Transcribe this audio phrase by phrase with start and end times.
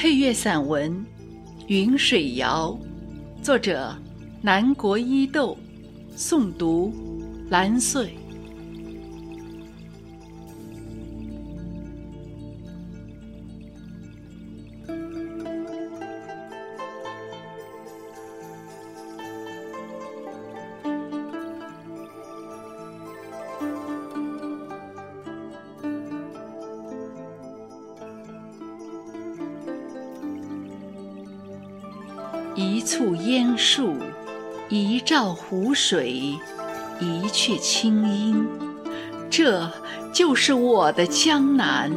[0.00, 0.92] 配乐散文
[1.66, 2.78] 《云水谣》，
[3.44, 3.92] 作者
[4.40, 5.58] 南国伊豆，
[6.16, 6.94] 诵读
[7.50, 8.16] 蓝穗。
[32.60, 33.94] 一簇烟树，
[34.68, 36.10] 一照湖水，
[37.00, 38.48] 一阙清音，
[39.30, 39.70] 这
[40.12, 41.92] 就是我的江南。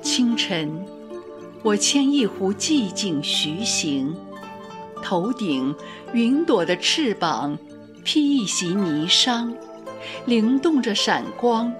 [0.00, 0.70] 清晨，
[1.64, 4.14] 我牵一壶寂静徐行，
[5.02, 5.74] 头顶
[6.12, 7.58] 云朵的翅膀
[8.04, 9.52] 披一袭霓裳，
[10.26, 11.72] 灵动着闪光。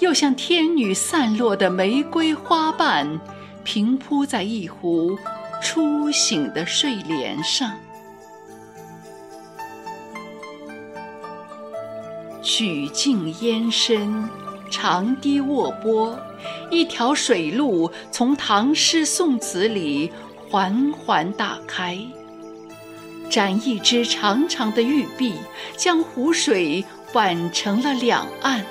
[0.00, 3.20] 又像天女散落的玫瑰花瓣，
[3.62, 5.18] 平铺在一壶
[5.62, 7.72] 初醒的睡莲上。
[12.42, 14.28] 曲径烟深，
[14.70, 16.18] 长堤卧波，
[16.70, 20.12] 一条水路从唐诗宋词里
[20.50, 21.98] 缓缓打开，
[23.30, 25.34] 展一支长长的玉臂，
[25.74, 28.64] 将湖水挽成了两岸。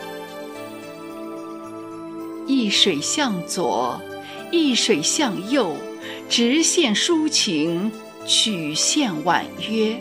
[2.46, 4.00] 一水向左，
[4.52, 5.76] 一水向右，
[6.30, 7.92] 直线抒情，
[8.26, 9.98] 曲线婉约，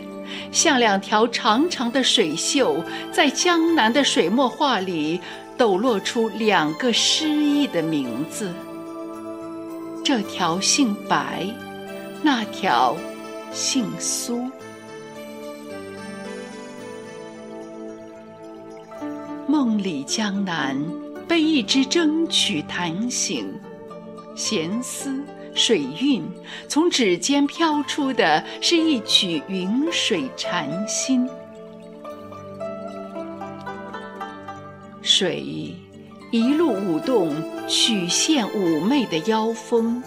[0.51, 5.19] 像两条长长的水袖，在江南的水墨画里
[5.57, 8.53] 抖落出两个诗意的名字。
[10.03, 11.47] 这条姓白，
[12.21, 12.95] 那条
[13.53, 14.49] 姓苏。
[19.47, 21.02] 梦里江南。
[21.27, 23.53] 被一支筝曲弹醒，
[24.35, 25.23] 弦丝
[25.55, 26.23] 水韵，
[26.67, 31.29] 从指尖飘出的是一曲云水禅心。
[35.01, 35.75] 水
[36.31, 37.31] 一路舞动
[37.67, 40.01] 曲线妩媚的腰风，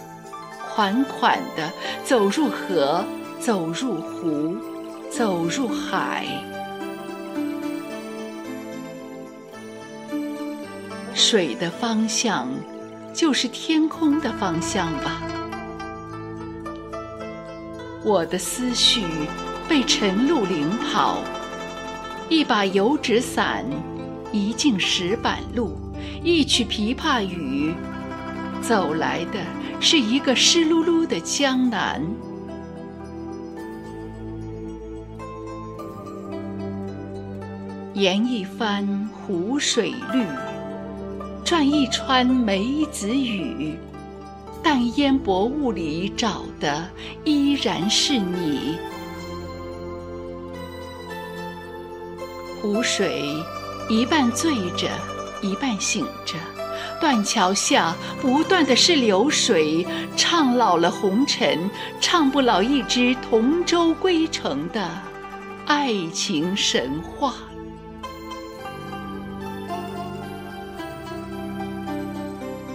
[0.73, 1.71] 款款地
[2.03, 3.05] 走入河，
[3.39, 4.57] 走入湖，
[5.09, 6.25] 走入海。
[11.29, 12.47] 水的方向，
[13.13, 15.21] 就是天空的方向吧。
[18.01, 19.03] 我的思绪
[19.67, 21.17] 被晨露领跑，
[22.29, 23.65] 一把油纸伞，
[24.31, 25.77] 一径石板路，
[26.23, 27.75] 一曲琵琶语，
[28.61, 29.41] 走来的
[29.81, 32.01] 是一个湿漉漉的江南。
[37.93, 40.25] 沿一番湖水绿。
[41.47, 43.73] 转一川梅子雨，
[44.61, 46.85] 淡烟薄雾里找的
[47.23, 48.77] 依然是你。
[52.61, 53.33] 湖水
[53.87, 54.89] 一半醉着，
[55.41, 56.35] 一半醒着，
[56.99, 59.87] 断桥下不断的是流水，
[60.17, 61.69] 唱老了红尘，
[62.01, 64.85] 唱不老一支同舟归程的
[65.65, 67.33] 爱情神话。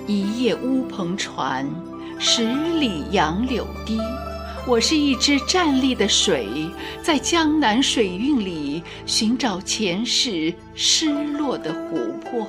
[0.06, 1.68] 一叶乌篷船，
[2.18, 2.42] 十
[2.80, 3.98] 里杨柳堤。
[4.66, 6.68] 我是一只站立的水，
[7.02, 12.46] 在江南水韵里寻找前世失落的湖泊。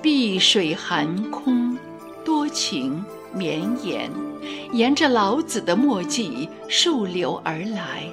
[0.00, 1.76] 碧水寒空，
[2.24, 3.04] 多情
[3.34, 4.10] 绵延，
[4.72, 8.04] 沿着老子的墨迹溯流而来，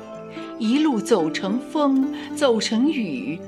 [0.60, 3.40] 一路走成风，走成雨。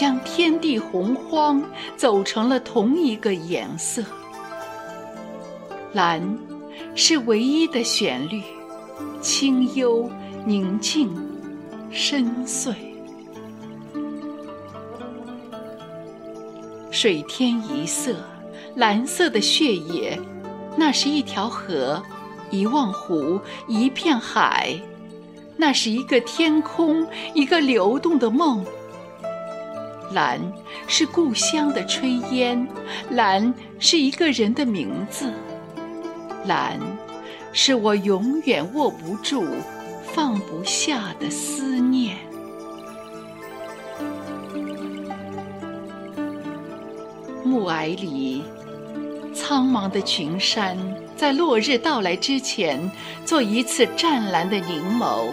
[0.00, 1.62] 将天地洪荒
[1.94, 4.02] 走成了同一个颜色。
[5.92, 6.38] 蓝，
[6.94, 8.42] 是唯一的旋律，
[9.20, 10.10] 清幽、
[10.46, 11.14] 宁静、
[11.90, 12.74] 深邃。
[16.90, 18.16] 水天一色，
[18.76, 20.18] 蓝色的血液，
[20.78, 22.02] 那是一条河，
[22.50, 23.38] 一望湖，
[23.68, 24.80] 一片海，
[25.58, 28.64] 那是一个天空，一个流动的梦。
[30.12, 30.40] 蓝
[30.88, 32.66] 是故乡的炊烟，
[33.10, 35.32] 蓝是一个人的名字，
[36.46, 36.78] 蓝
[37.52, 39.44] 是我永远握不住、
[40.02, 42.16] 放不下的思念。
[47.44, 48.42] 暮霭里，
[49.34, 50.76] 苍茫的群山
[51.16, 52.90] 在落日到来之前，
[53.24, 55.26] 做一次湛蓝的凝眸。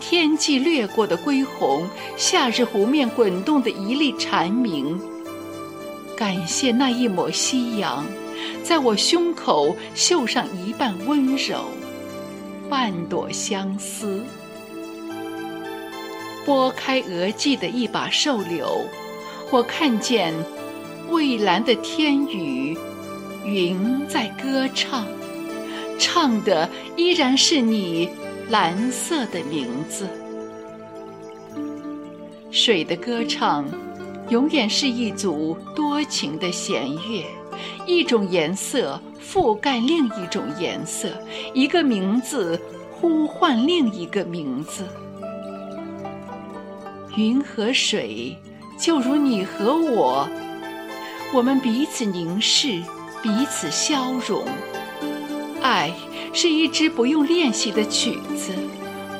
[0.00, 1.86] 天际掠过的归鸿，
[2.16, 4.98] 夏日湖面滚动的一粒蝉鸣。
[6.16, 8.04] 感谢那一抹夕阳，
[8.64, 11.64] 在我胸口绣上一半温柔，
[12.68, 14.24] 半朵相思。
[16.44, 18.84] 拨开额际的一把瘦柳，
[19.50, 20.34] 我看见
[21.10, 22.76] 蔚蓝的天宇，
[23.44, 25.06] 云在歌唱，
[25.98, 28.08] 唱的依然是你
[28.50, 30.08] 蓝色的名字。
[32.50, 33.64] 水的歌唱，
[34.28, 37.24] 永远是一组多情的弦乐，
[37.86, 41.08] 一种颜色覆盖另一种颜色，
[41.54, 42.60] 一个名字
[42.90, 44.84] 呼唤另一个名字。
[47.16, 48.36] 云和水，
[48.76, 50.28] 就如你和我，
[51.32, 52.82] 我们彼此凝视，
[53.22, 54.44] 彼此消融。
[55.62, 55.92] 爱
[56.32, 58.52] 是一支不用练习的曲子，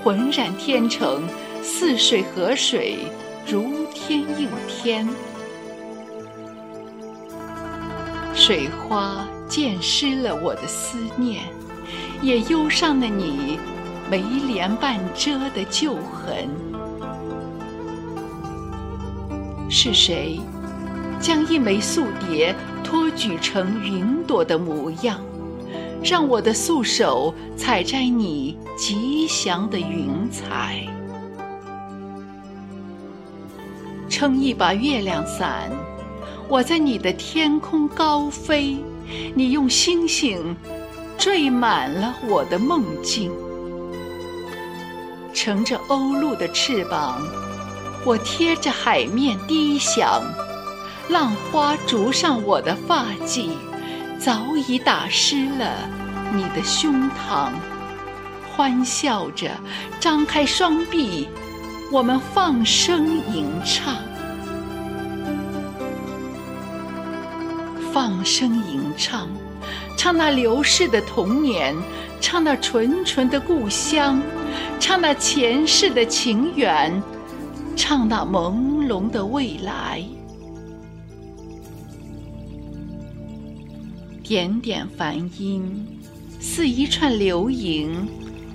[0.03, 1.23] 浑然天成，
[1.63, 2.99] 似水和水，
[3.47, 5.09] 如天应天。
[8.33, 11.43] 水花溅湿了我的思念，
[12.23, 13.59] 也忧伤了你
[14.09, 16.49] 眉帘半遮的旧痕。
[19.69, 20.41] 是谁
[21.21, 25.21] 将一枚素蝶托举成云朵的模样，
[26.03, 30.87] 让我的素手采摘你吉祥的云彩？
[34.09, 35.71] 撑一把月亮伞，
[36.49, 38.77] 我在你的天空高飞，
[39.35, 40.57] 你用星星
[41.19, 43.31] 缀满了我的梦境，
[45.35, 47.23] 乘着鸥鹭的翅膀。
[48.07, 50.23] 我贴着海面低响，
[51.11, 53.51] 浪花逐上我的发髻，
[54.23, 55.75] 早已打湿了
[56.35, 57.51] 你的胸膛。
[58.53, 59.51] 欢笑着
[59.99, 61.27] 张开双臂，
[61.91, 63.97] 我们放声吟唱，
[67.91, 69.27] 放声吟唱，
[69.97, 71.75] 唱那流逝的童年，
[72.21, 74.21] 唱那纯纯的故乡，
[74.79, 77.03] 唱那前世的情缘。
[77.77, 80.05] 唱那朦胧的未来，
[84.31, 85.85] 点点梵音，
[86.39, 88.07] 似一串流萤，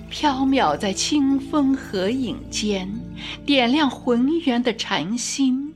[0.10, 2.90] 飘渺在清风和影间，
[3.46, 5.74] 点亮浑圆的禅心。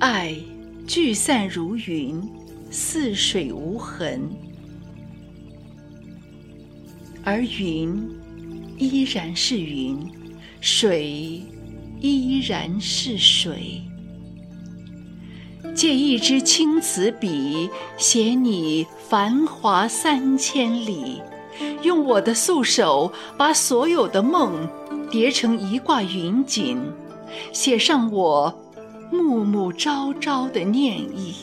[0.00, 0.36] 爱
[0.86, 2.22] 聚散如云，
[2.70, 4.20] 似水无痕。
[7.24, 8.06] 而云
[8.76, 9.98] 依然是云，
[10.60, 11.42] 水
[12.02, 13.80] 依然是水。
[15.76, 17.68] 借一支青瓷笔，
[17.98, 21.20] 写你繁华三千里；
[21.82, 24.66] 用我的素手，把所有的梦
[25.10, 26.80] 叠成一挂云锦，
[27.52, 28.58] 写上我
[29.12, 31.34] 暮暮朝朝的念意。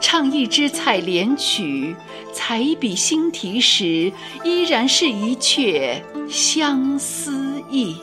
[0.00, 1.94] 唱一支采莲曲，
[2.32, 4.12] 彩笔新题时，
[4.42, 7.94] 依然是一阙相思意。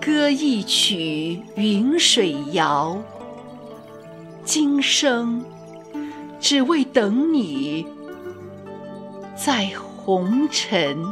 [0.00, 2.96] 歌一曲云水谣，
[4.44, 5.44] 今生
[6.40, 7.86] 只为等你，
[9.36, 11.04] 在红尘。